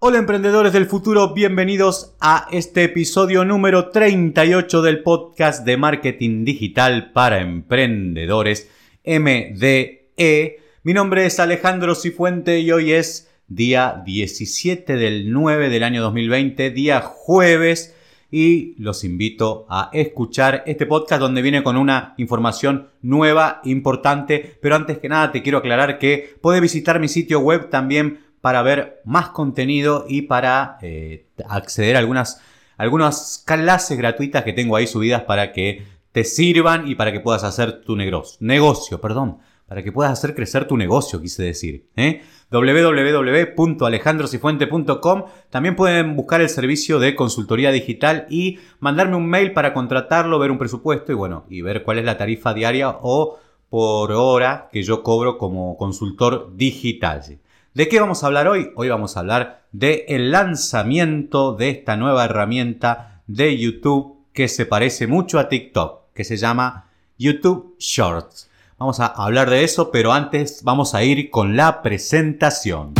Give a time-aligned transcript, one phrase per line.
[0.00, 7.10] Hola emprendedores del futuro, bienvenidos a este episodio número 38 del podcast de marketing digital
[7.10, 8.70] para emprendedores
[9.04, 10.60] MDE.
[10.84, 16.70] Mi nombre es Alejandro Cifuente y hoy es día 17 del 9 del año 2020,
[16.70, 17.96] día jueves
[18.30, 24.76] y los invito a escuchar este podcast donde viene con una información nueva, importante, pero
[24.76, 29.00] antes que nada te quiero aclarar que puedes visitar mi sitio web también para ver
[29.04, 32.40] más contenido y para eh, acceder a algunas,
[32.76, 37.44] algunas clases gratuitas que tengo ahí subidas para que te sirvan y para que puedas
[37.44, 41.90] hacer tu negocio, negocio, perdón, para que puedas hacer crecer tu negocio, quise decir.
[41.94, 42.22] ¿eh?
[42.50, 45.24] www.alejandrosifuente.com.
[45.50, 50.50] También pueden buscar el servicio de consultoría digital y mandarme un mail para contratarlo, ver
[50.50, 54.82] un presupuesto y bueno, y ver cuál es la tarifa diaria o por hora que
[54.82, 57.38] yo cobro como consultor digital.
[57.74, 58.70] ¿De qué vamos a hablar hoy?
[58.76, 64.64] Hoy vamos a hablar del el lanzamiento de esta nueva herramienta de YouTube que se
[64.64, 66.86] parece mucho a TikTok, que se llama
[67.18, 68.48] YouTube Shorts.
[68.78, 72.94] Vamos a hablar de eso, pero antes vamos a ir con la presentación.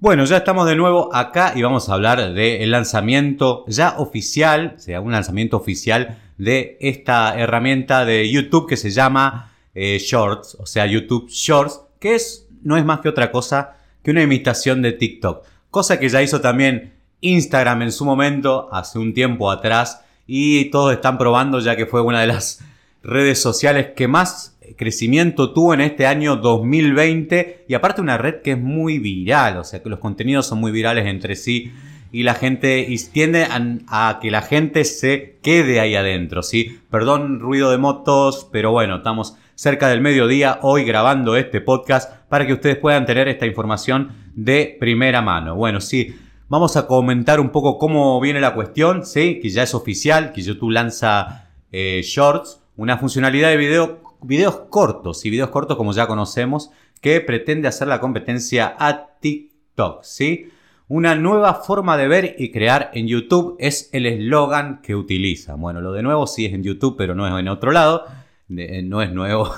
[0.00, 4.80] Bueno, ya estamos de nuevo acá y vamos a hablar del lanzamiento ya oficial, o
[4.80, 10.64] sea, un lanzamiento oficial de esta herramienta de YouTube que se llama eh, shorts, o
[10.64, 14.92] sea, YouTube Shorts, que es, no es más que otra cosa que una imitación de
[14.92, 15.44] TikTok.
[15.70, 20.94] Cosa que ya hizo también Instagram en su momento, hace un tiempo atrás, y todos
[20.94, 22.64] están probando ya que fue una de las
[23.02, 28.52] redes sociales que más crecimiento tuvo en este año 2020 y aparte una red que
[28.52, 31.72] es muy viral, o sea que los contenidos son muy virales entre sí
[32.12, 36.80] y la gente y tiende a, que la gente se quede ahí adentro, ¿sí?
[36.90, 42.46] Perdón ruido de motos, pero bueno, estamos cerca del mediodía hoy grabando este podcast para
[42.46, 45.54] que ustedes puedan tener esta información de primera mano.
[45.54, 46.16] Bueno, sí,
[46.48, 49.38] vamos a comentar un poco cómo viene la cuestión, ¿sí?
[49.40, 55.24] Que ya es oficial, que YouTube lanza eh, Shorts, una funcionalidad de video, videos cortos
[55.24, 56.70] y videos cortos como ya conocemos,
[57.00, 60.50] que pretende hacer la competencia a TikTok, ¿sí?
[60.88, 65.54] Una nueva forma de ver y crear en YouTube es el eslogan que utiliza.
[65.54, 68.06] Bueno, lo de nuevo sí es en YouTube, pero no es en otro lado.
[68.48, 69.48] Eh, no es nuevo.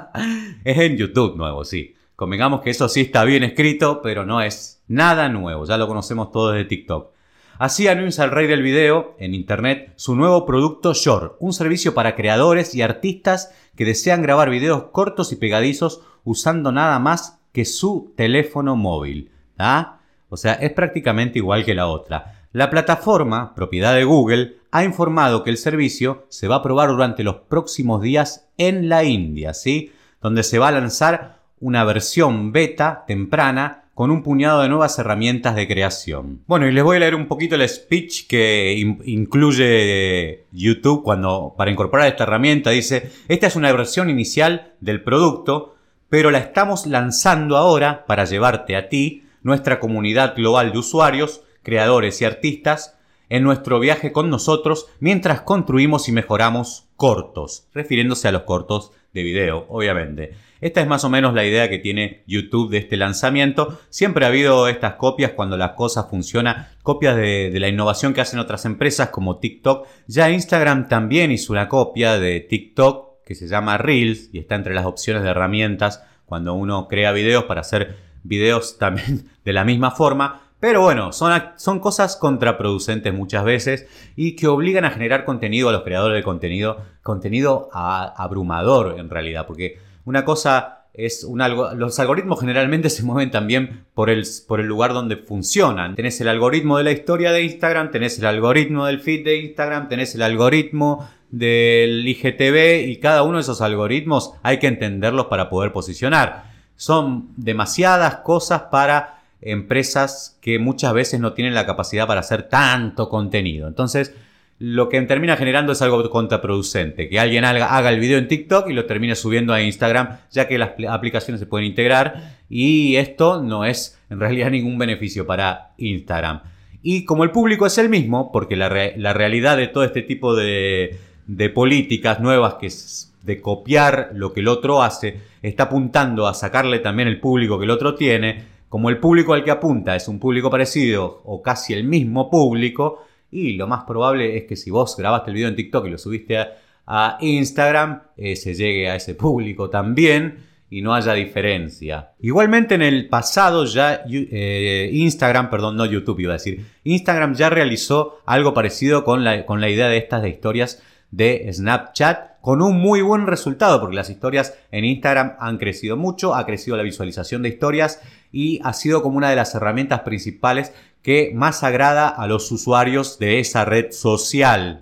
[0.64, 1.94] es en YouTube nuevo, sí.
[2.14, 5.64] Convengamos que eso sí está bien escrito, pero no es nada nuevo.
[5.64, 7.15] Ya lo conocemos todos de TikTok.
[7.58, 12.14] Así anuncia el rey del video en internet su nuevo producto Short, un servicio para
[12.14, 18.12] creadores y artistas que desean grabar videos cortos y pegadizos usando nada más que su
[18.14, 19.30] teléfono móvil.
[19.58, 20.00] ¿Ah?
[20.28, 22.42] O sea, es prácticamente igual que la otra.
[22.52, 27.24] La plataforma, propiedad de Google, ha informado que el servicio se va a probar durante
[27.24, 29.92] los próximos días en la India, ¿sí?
[30.20, 35.56] Donde se va a lanzar una versión beta temprana con un puñado de nuevas herramientas
[35.56, 36.42] de creación.
[36.46, 38.76] Bueno, y les voy a leer un poquito el speech que
[39.06, 45.76] incluye YouTube cuando para incorporar esta herramienta dice, "Esta es una versión inicial del producto,
[46.10, 52.20] pero la estamos lanzando ahora para llevarte a ti, nuestra comunidad global de usuarios, creadores
[52.20, 52.98] y artistas
[53.30, 59.22] en nuestro viaje con nosotros mientras construimos y mejoramos cortos, refiriéndose a los cortos de
[59.24, 60.34] video, obviamente.
[60.60, 63.78] Esta es más o menos la idea que tiene YouTube de este lanzamiento.
[63.90, 68.20] Siempre ha habido estas copias cuando las cosas funcionan, copias de, de, la innovación que
[68.20, 69.86] hacen otras empresas como TikTok.
[70.06, 74.74] Ya Instagram también hizo una copia de TikTok que se llama Reels y está entre
[74.74, 79.90] las opciones de herramientas cuando uno crea videos para hacer videos también de la misma
[79.90, 80.42] forma.
[80.58, 83.86] Pero bueno, son, son cosas contraproducentes muchas veces
[84.16, 89.46] y que obligan a generar contenido a los creadores de contenido, contenido abrumador en realidad,
[89.46, 94.60] porque una cosa es un algo, los algoritmos generalmente se mueven también por el, por
[94.60, 95.94] el lugar donde funcionan.
[95.94, 99.88] Tenés el algoritmo de la historia de Instagram, tenés el algoritmo del feed de Instagram,
[99.88, 105.50] tenés el algoritmo del IGTV y cada uno de esos algoritmos hay que entenderlos para
[105.50, 106.50] poder posicionar.
[106.76, 113.08] Son demasiadas cosas para empresas que muchas veces no tienen la capacidad para hacer tanto
[113.08, 113.68] contenido.
[113.68, 114.14] Entonces,
[114.58, 118.72] lo que termina generando es algo contraproducente, que alguien haga, el video en TikTok y
[118.72, 123.64] lo termine subiendo a Instagram, ya que las aplicaciones se pueden integrar y esto no
[123.64, 126.40] es en realidad ningún beneficio para Instagram.
[126.82, 130.98] Y como el público es el mismo, porque la, realidad de todo este tipo de,
[131.26, 136.34] de políticas nuevas que es de copiar lo que el otro hace, está apuntando a
[136.34, 140.08] sacarle también el público que el otro tiene, como el público al que apunta es
[140.08, 144.70] un público parecido o casi el mismo público, y lo más probable es que si
[144.70, 148.96] vos grabaste el video en TikTok y lo subiste a, Instagram, eh, se llegue a
[148.96, 152.12] ese público también y no haya diferencia.
[152.20, 157.50] Igualmente en el pasado ya eh, Instagram, perdón, no YouTube iba a decir, Instagram ya
[157.50, 162.62] realizó algo parecido con la, con la idea de estas de historias de Snapchat con
[162.62, 166.82] un muy buen resultado porque las historias en Instagram han crecido mucho, ha crecido la
[166.82, 168.00] visualización de historias
[168.32, 173.18] y ha sido como una de las herramientas principales que más agrada a los usuarios
[173.18, 174.80] de esa red social.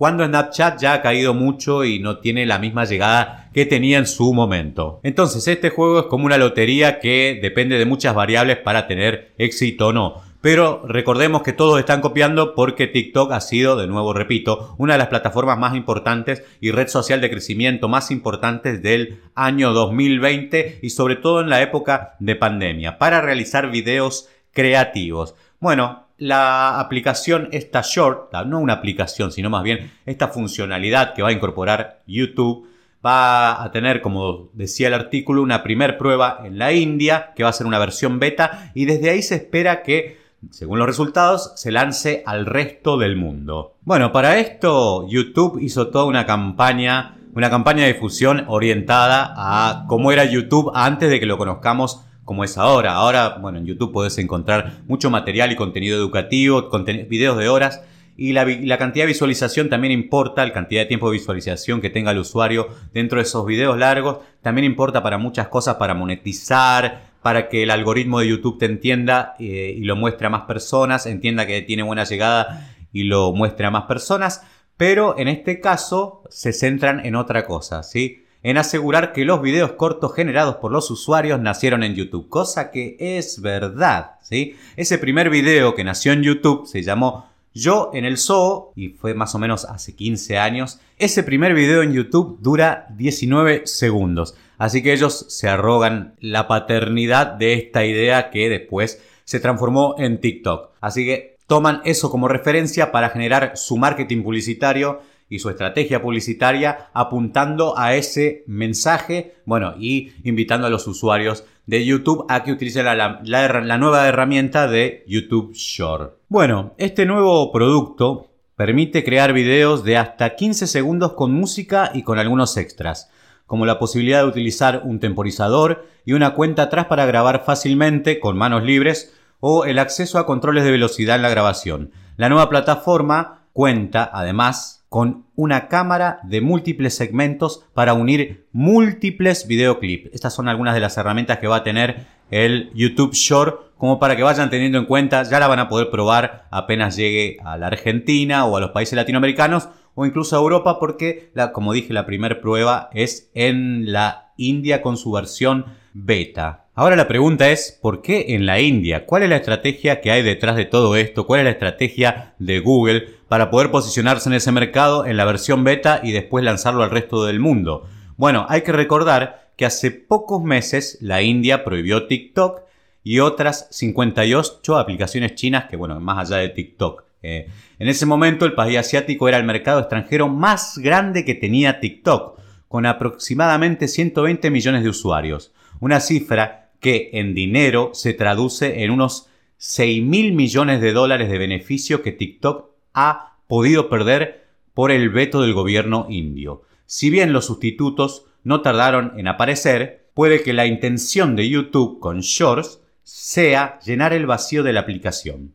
[0.00, 4.06] Cuando Snapchat ya ha caído mucho y no tiene la misma llegada que tenía en
[4.06, 4.98] su momento.
[5.02, 9.88] Entonces este juego es como una lotería que depende de muchas variables para tener éxito
[9.88, 10.22] o no.
[10.40, 15.00] Pero recordemos que todos están copiando porque TikTok ha sido, de nuevo repito, una de
[15.00, 20.88] las plataformas más importantes y red social de crecimiento más importantes del año 2020 y
[20.88, 25.34] sobre todo en la época de pandemia para realizar videos creativos.
[25.60, 31.30] Bueno, la aplicación, esta short, no una aplicación, sino más bien esta funcionalidad que va
[31.30, 32.68] a incorporar YouTube,
[33.04, 37.48] va a tener, como decía el artículo, una primer prueba en la India, que va
[37.48, 40.18] a ser una versión beta, y desde ahí se espera que,
[40.50, 43.76] según los resultados, se lance al resto del mundo.
[43.80, 50.12] Bueno, para esto YouTube hizo toda una campaña, una campaña de difusión orientada a cómo
[50.12, 52.92] era YouTube antes de que lo conozcamos como es ahora.
[52.92, 56.70] Ahora, bueno, en YouTube puedes encontrar mucho material y contenido educativo,
[57.08, 57.82] videos de horas.
[58.16, 62.12] Y la, cantidad de visualización también importa, la cantidad de tiempo de visualización que tenga
[62.12, 64.18] el usuario dentro de esos videos largos.
[64.42, 69.34] También importa para muchas cosas, para monetizar, para que el algoritmo de YouTube te entienda
[69.40, 73.66] eh, y lo muestre a más personas, entienda que tiene buena llegada y lo muestre
[73.66, 74.46] a más personas.
[74.76, 78.19] Pero en este caso se centran en otra cosa, ¿sí?
[78.42, 82.96] En asegurar que los videos cortos generados por los usuarios nacieron en YouTube, cosa que
[82.98, 84.56] es verdad, ¿sí?
[84.76, 89.14] Ese primer video que nació en YouTube se llamó Yo en el Zoo y fue
[89.14, 90.80] más o menos hace 15 años.
[90.98, 97.26] Ese primer video en YouTube dura 19 segundos, así que ellos se arrogan la paternidad
[97.26, 100.70] de esta idea que después se transformó en TikTok.
[100.80, 105.00] Así que toman eso como referencia para generar su marketing publicitario
[105.30, 111.86] y su estrategia publicitaria apuntando a ese mensaje, bueno, y invitando a los usuarios de
[111.86, 116.18] YouTube a que utilicen la, nueva herramienta de YouTube Short.
[116.28, 122.18] Bueno, este nuevo producto permite crear videos de hasta 15 segundos con música y con
[122.18, 123.08] algunos extras,
[123.46, 128.36] como la posibilidad de utilizar un temporizador y una cuenta atrás para grabar fácilmente con
[128.36, 131.92] manos libres o el acceso a controles de velocidad en la grabación.
[132.16, 140.10] La nueva plataforma cuenta además con una cámara de múltiples segmentos para unir múltiples videoclips.
[140.12, 144.16] Estas son algunas de las herramientas que va a tener el YouTube Short como para
[144.16, 147.68] que vayan teniendo en cuenta, ya la van a poder probar apenas llegue a la
[147.68, 152.04] Argentina o a los países latinoamericanos o incluso a Europa porque, la, como dije, la
[152.04, 156.66] primera prueba es en la India con su versión beta.
[156.74, 159.06] Ahora la pregunta es, ¿por qué en la India?
[159.06, 161.26] ¿Cuál es la estrategia que hay detrás de todo esto?
[161.26, 165.62] ¿Cuál es la estrategia de Google para poder posicionarse en ese mercado en la versión
[165.62, 167.86] beta y después lanzarlo al resto del mundo?
[168.16, 172.62] Bueno, hay que recordar que hace pocos meses la India prohibió TikTok
[173.04, 177.04] y otras 58 aplicaciones chinas que, bueno, más allá de TikTok.
[177.22, 181.80] Eh, en ese momento el país asiático era el mercado extranjero más grande que tenía
[181.80, 182.39] TikTok,
[182.70, 185.52] con aproximadamente 120 millones de usuarios.
[185.80, 191.38] Una cifra que en dinero se traduce en unos 6 mil millones de dólares de
[191.38, 196.62] beneficio que TikTok ha podido perder por el veto del gobierno indio.
[196.86, 202.20] Si bien los sustitutos no tardaron en aparecer, puede que la intención de YouTube con
[202.20, 205.54] Shorts sea llenar el vacío de la aplicación.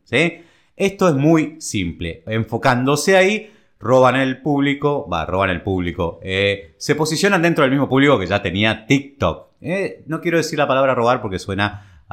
[0.76, 2.24] Esto es muy simple.
[2.28, 3.54] Enfocándose ahí,
[3.86, 8.26] roban el público, va, roban el público, eh, se posicionan dentro del mismo público que
[8.26, 9.50] ya tenía TikTok.
[9.62, 12.04] Eh, no quiero decir la palabra robar porque suena,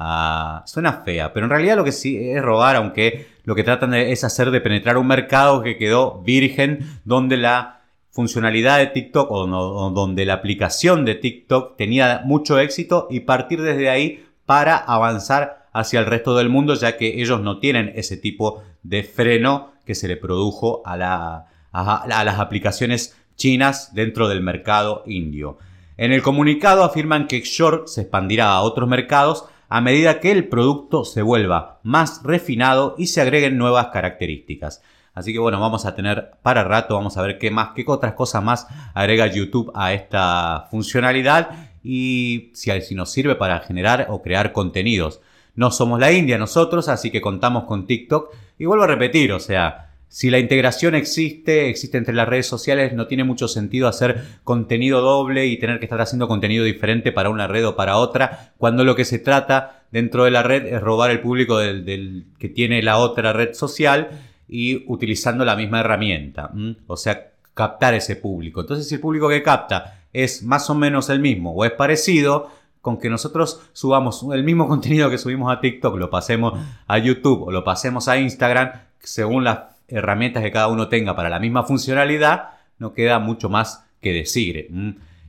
[0.67, 4.13] suena fea, pero en realidad lo que sí es robar, aunque lo que tratan de,
[4.13, 9.91] es hacer de penetrar un mercado que quedó virgen, donde la funcionalidad de TikTok o
[9.95, 16.01] donde la aplicación de TikTok tenía mucho éxito y partir desde ahí para avanzar hacia
[16.01, 20.07] el resto del mundo, ya que ellos no tienen ese tipo de freno que se
[20.07, 25.59] le produjo a la, a, las aplicaciones chinas dentro del mercado indio.
[25.97, 30.49] En el comunicado afirman que Short se expandirá a otros mercados a medida que el
[30.49, 34.83] producto se vuelva más refinado y se agreguen nuevas características.
[35.15, 38.15] Así que bueno, vamos a tener para rato, vamos a ver qué más, qué otras
[38.15, 44.23] cosas más agrega YouTube a esta funcionalidad y si, si nos sirve para generar o
[44.23, 45.21] crear contenidos.
[45.55, 48.35] No somos la India nosotros, así que contamos con TikTok.
[48.59, 52.93] Y vuelvo a repetir, o sea, si la integración existe, existe entre las redes sociales,
[52.93, 57.31] no tiene mucho sentido hacer contenido doble y tener que estar haciendo contenido diferente para
[57.31, 60.83] una red o para otra, cuando lo que se trata dentro de la red es
[60.83, 64.11] robar el público del, que tiene la otra red social
[64.47, 66.53] y utilizando la misma herramienta.
[66.89, 68.61] O sea, captar ese público.
[68.61, 72.51] Entonces, si el público que capta es más o menos el mismo o es parecido,
[72.83, 77.45] con que nosotros subamos el mismo contenido que subimos a TikTok, lo pasemos a YouTube
[77.45, 81.65] o lo pasemos a Instagram, según las herramientas que cada uno tenga para la misma
[81.65, 84.69] funcionalidad, no queda mucho más que decir.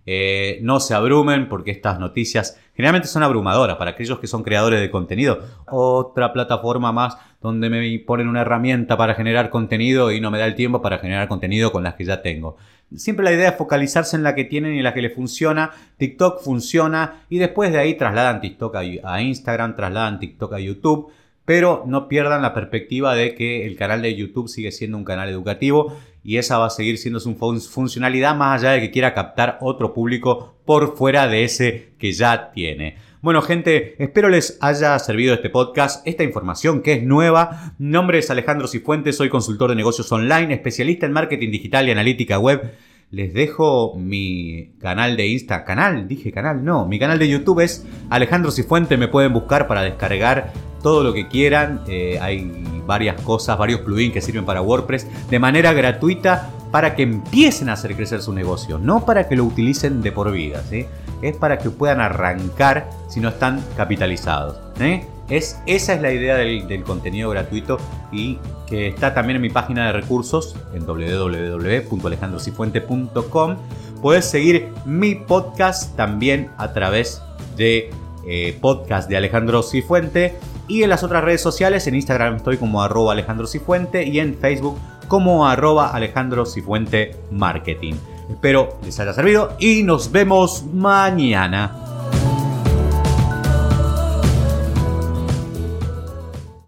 [0.05, 4.81] Eh, no se abrumen porque estas noticias generalmente son abrumadoras para aquellos que son creadores
[4.81, 5.39] de contenido.
[5.67, 10.45] Otra plataforma más donde me ponen una herramienta para generar contenido y no me da
[10.45, 12.57] el tiempo para generar contenido con las que ya tengo.
[12.95, 15.71] Siempre la idea es focalizarse en la que tienen y en la que les funciona.
[15.97, 21.11] TikTok funciona y después de ahí trasladan TikTok a Instagram, trasladan TikTok a YouTube
[21.45, 25.29] pero no pierdan la perspectiva de que el canal de YouTube sigue siendo un canal
[25.29, 29.57] educativo y esa va a seguir siendo su funcionalidad más allá de que quiera captar
[29.61, 32.95] otro público por fuera de ese que ya tiene.
[33.21, 37.73] Bueno gente, espero les haya servido este podcast, esta información que es nueva.
[37.77, 41.91] Mi nombre es Alejandro Cifuentes, soy consultor de negocios online, especialista en marketing digital y
[41.91, 42.73] analítica web.
[43.11, 47.85] Les dejo mi canal de Insta, canal, dije canal, no, mi canal de YouTube es
[48.09, 50.51] Alejandro Cifuentes, me pueden buscar para descargar
[50.83, 51.81] todo lo que quieran.
[51.87, 52.51] Eh, hay
[52.85, 57.73] varias cosas, varios plugins que sirven para WordPress de manera gratuita para que empiecen a
[57.73, 60.85] hacer crecer su negocio, no para que lo utilicen de por vida, ¿sí?
[61.21, 64.57] es para que puedan arrancar si no están capitalizados.
[64.79, 65.05] ¿eh?
[65.29, 67.77] Es, esa es la idea del, contenido gratuito
[68.11, 73.55] y que está también en mi página de recursos en www.alejandrocifuente.com.
[74.01, 77.21] Puedes seguir mi podcast también a través
[77.55, 77.89] de
[78.27, 80.37] eh, podcast de Alejandro Cifuente
[80.67, 84.35] y en las otras redes sociales, en Instagram estoy como arroba Alejandro Cifuente y en
[84.35, 87.95] Facebook como arroba Alejandro Cifuente Marketing.
[88.29, 91.82] Espero les haya servido y nos vemos mañana.